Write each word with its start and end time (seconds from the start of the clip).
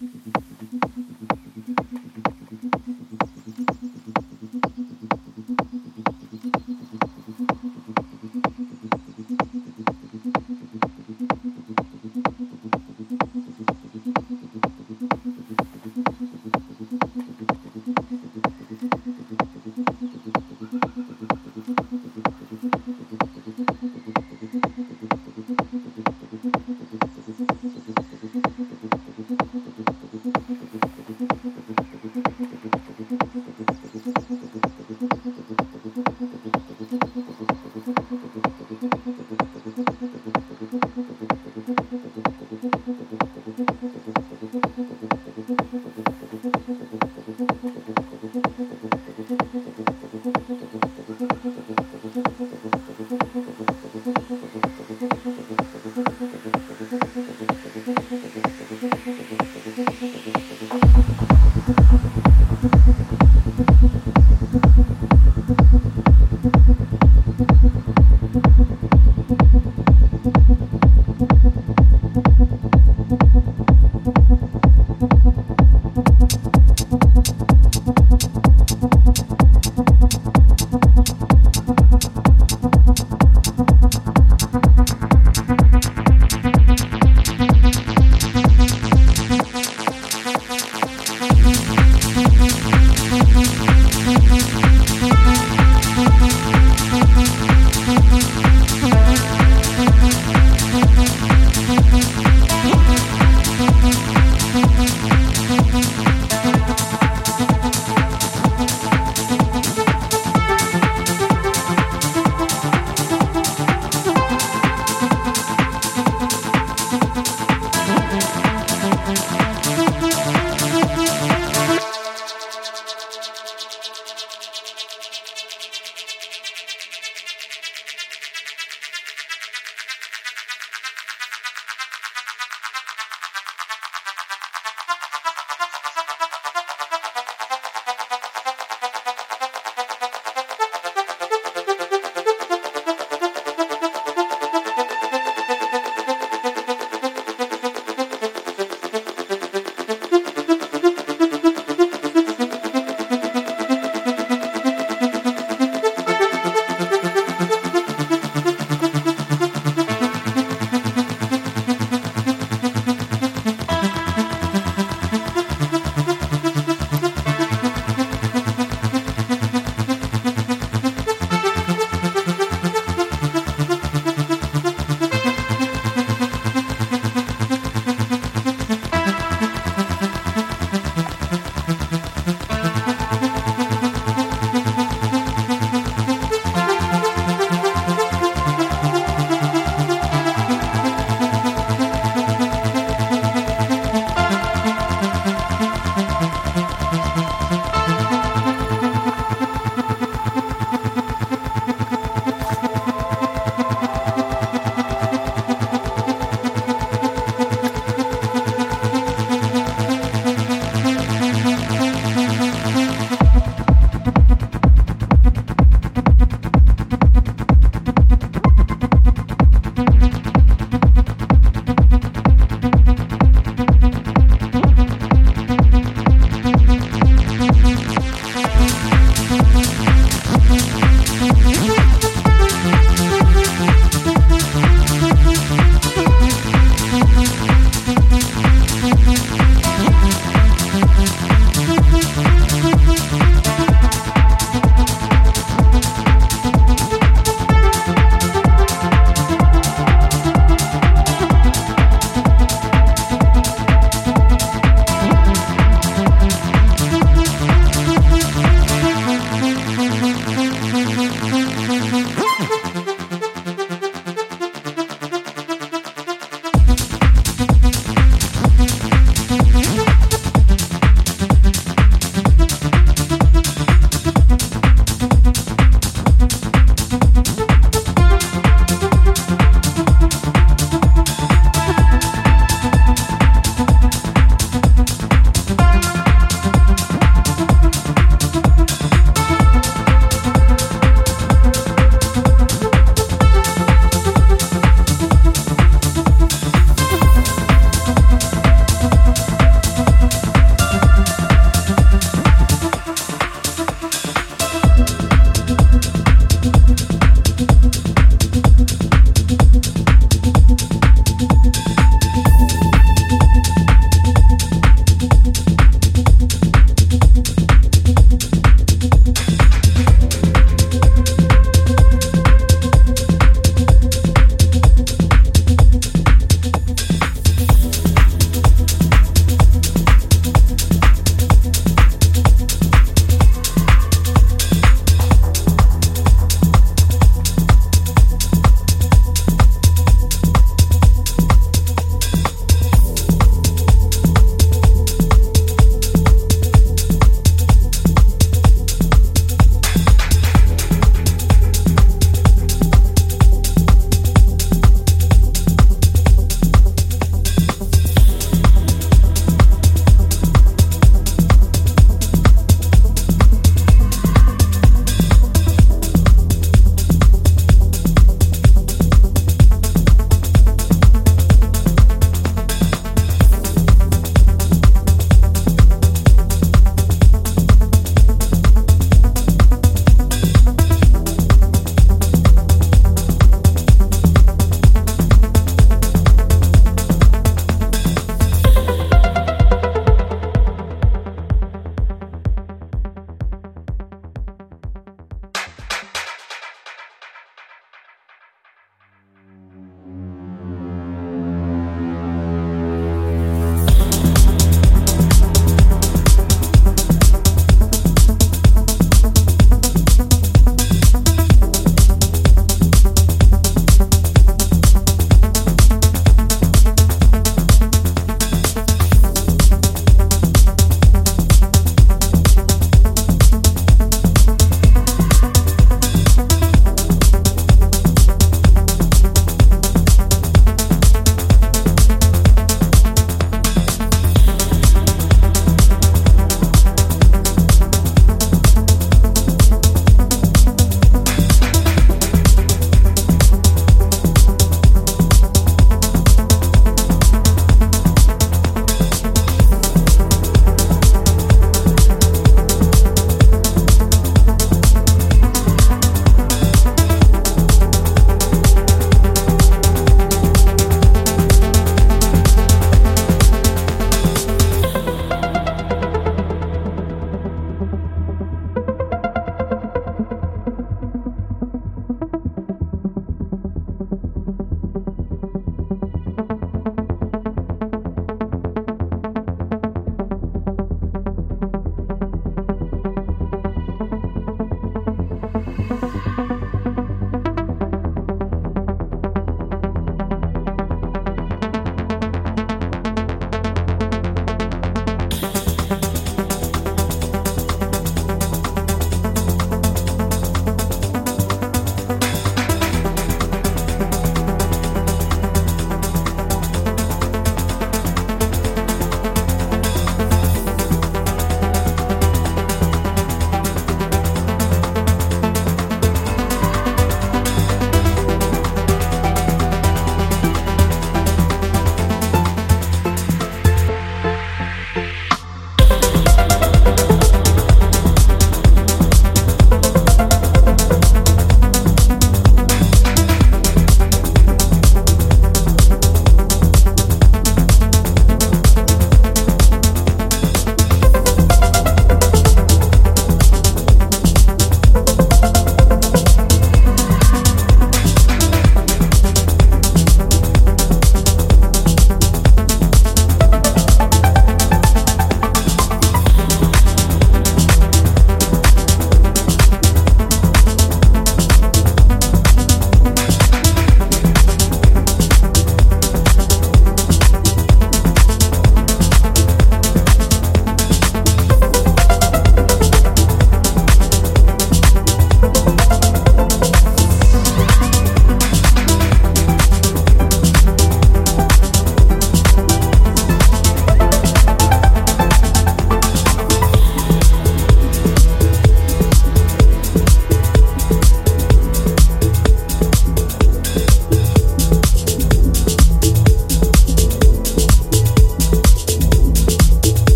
Thank 0.00 0.47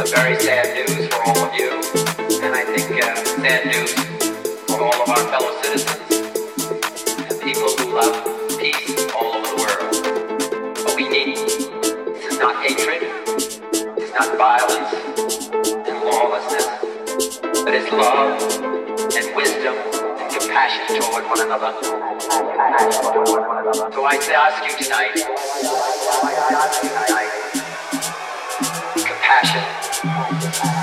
It's 0.00 0.12
a 0.12 0.14
very 0.14 0.38
sad 0.38 0.76
news 0.76 1.08
for 1.08 1.20
all 1.26 1.38
of 1.42 1.54
you, 1.58 1.70
and 2.46 2.54
I 2.54 2.62
think 2.62 3.02
uh, 3.02 3.16
sad 3.42 3.66
news 3.66 3.92
for 4.70 4.80
all 4.80 4.94
of 4.94 5.08
our 5.08 5.26
fellow 5.26 5.50
citizens 5.60 6.22
and 7.26 7.40
people 7.42 7.66
who 7.66 7.98
love 7.98 8.14
peace 8.60 8.94
all 9.10 9.34
over 9.34 9.42
the 9.42 9.56
world. 9.58 9.90
But 10.86 10.94
we 10.94 11.08
need 11.08 11.34
this 11.34 12.30
is 12.30 12.38
not 12.38 12.62
hatred, 12.62 13.10
it's 13.98 14.14
not 14.14 14.38
violence 14.38 14.94
and 15.66 15.98
lawlessness, 16.06 16.68
but 17.64 17.74
it's 17.74 17.90
love 17.90 18.38
and 19.18 19.34
wisdom 19.34 19.74
and 19.74 20.30
compassion 20.30 21.02
toward 21.02 21.26
one 21.26 21.40
another. 21.42 21.74
So 23.90 24.04
I 24.06 24.14
ask 24.14 24.62
you 24.62 24.78
tonight, 24.78 25.18
compassion. 28.94 29.87
Bye. 30.40 30.77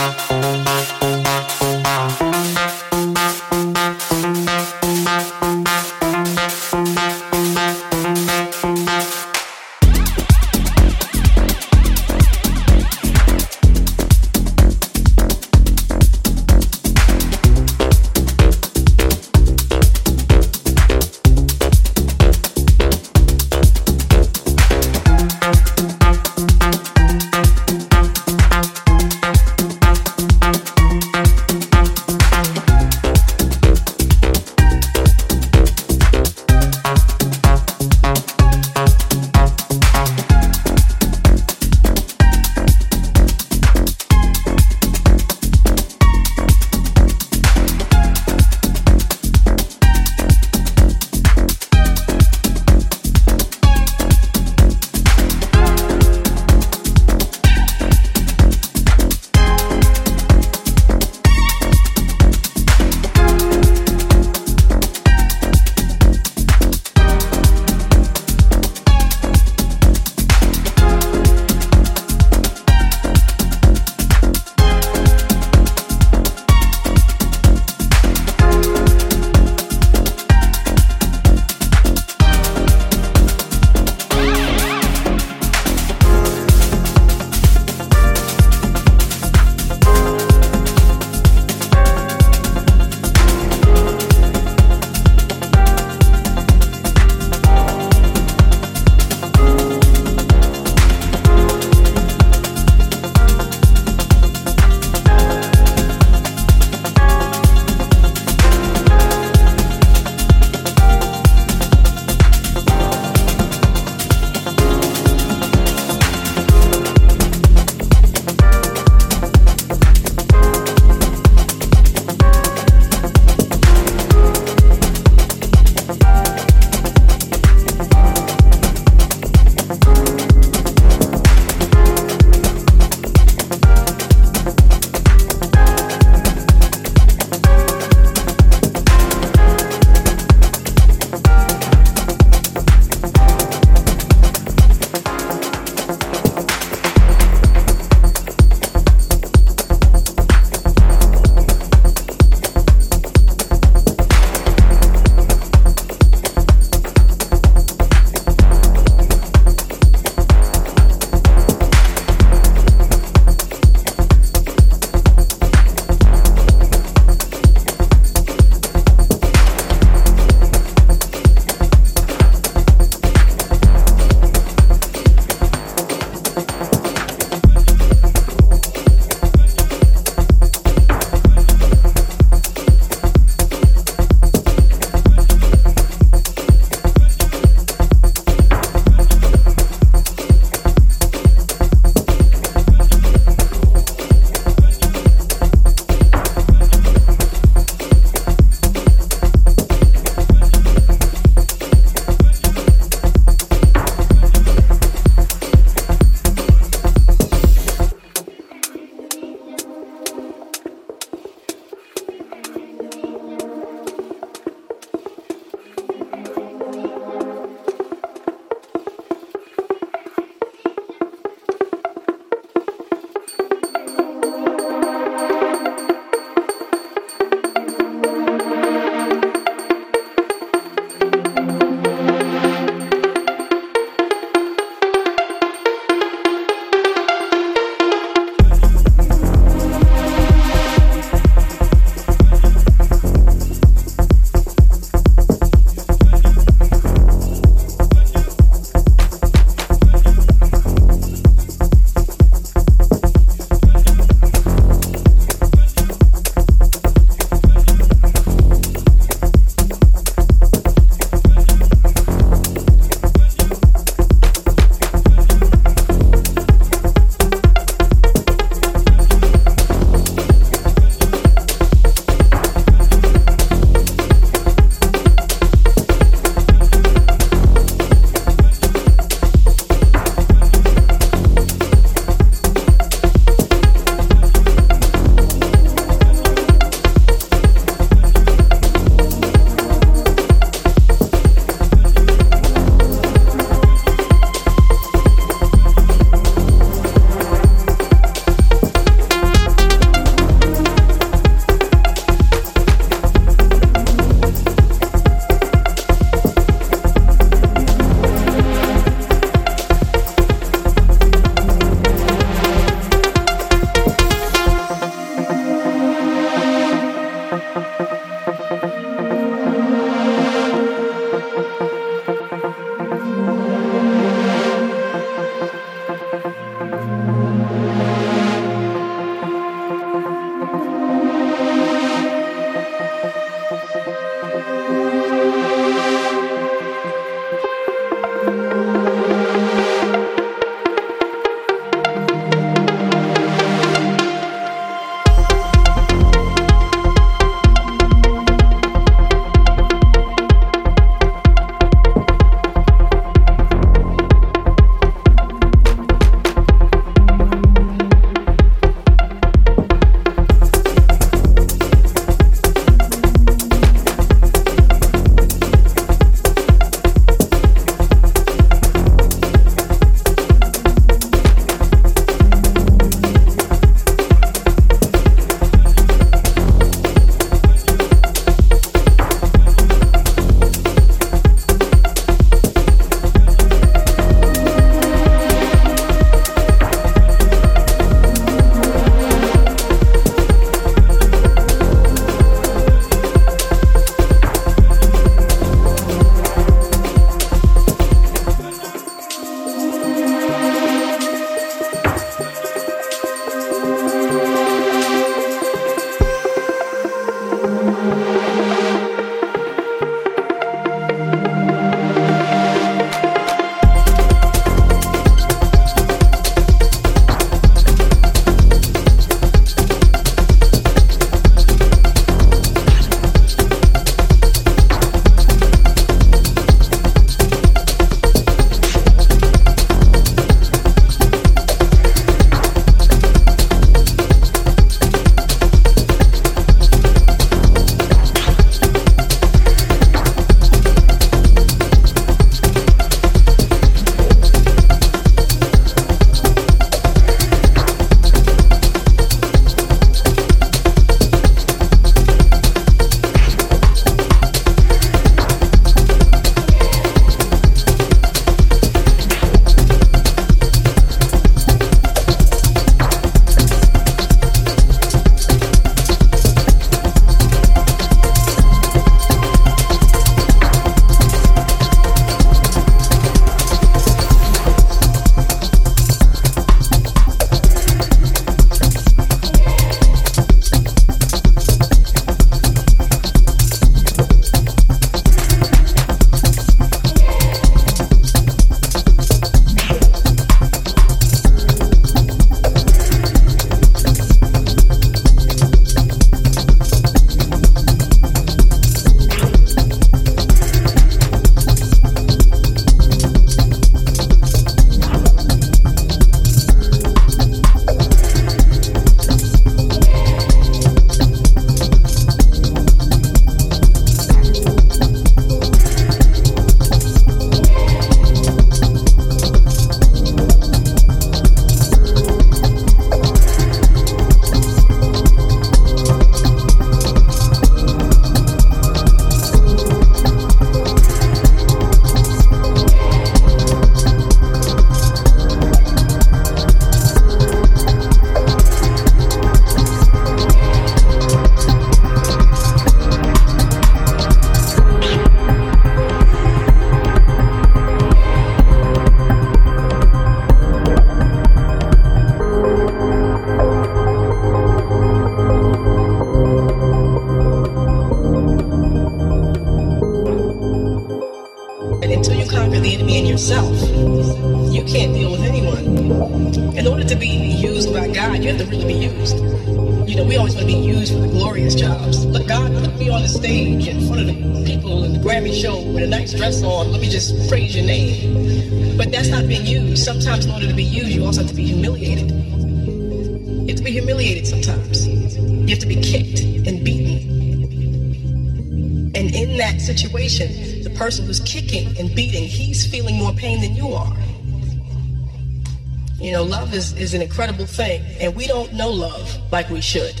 Is 596.80 596.94
an 596.94 597.02
incredible 597.02 597.46
thing, 597.46 597.82
and 598.00 598.14
we 598.14 598.26
don't 598.26 598.52
know 598.52 598.70
love 598.70 599.18
like 599.32 599.50
we 599.50 599.60
should. 599.60 600.00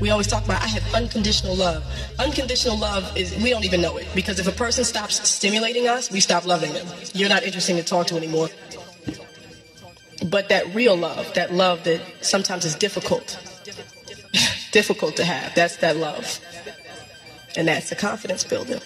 We 0.00 0.10
always 0.10 0.26
talk 0.26 0.44
about, 0.44 0.62
I 0.62 0.66
have 0.66 0.94
unconditional 0.94 1.54
love. 1.54 1.84
Unconditional 2.18 2.76
love 2.76 3.16
is, 3.16 3.36
we 3.42 3.50
don't 3.50 3.64
even 3.64 3.80
know 3.80 3.96
it, 3.96 4.06
because 4.14 4.38
if 4.38 4.48
a 4.48 4.52
person 4.52 4.84
stops 4.84 5.28
stimulating 5.28 5.88
us, 5.88 6.10
we 6.10 6.20
stop 6.20 6.44
loving 6.46 6.72
them. 6.72 6.86
You're 7.14 7.28
not 7.28 7.42
interesting 7.42 7.76
to 7.76 7.82
talk 7.82 8.06
to 8.08 8.16
anymore. 8.16 8.48
But 10.30 10.48
that 10.48 10.74
real 10.74 10.96
love, 10.96 11.32
that 11.34 11.52
love 11.52 11.84
that 11.84 12.00
sometimes 12.20 12.64
is 12.64 12.74
difficult, 12.74 13.38
difficult 14.72 15.16
to 15.16 15.24
have, 15.24 15.54
that's 15.54 15.76
that 15.78 15.96
love. 15.96 16.40
And 17.56 17.68
that's 17.68 17.90
the 17.90 17.96
confidence 17.96 18.44
builder. 18.44 18.80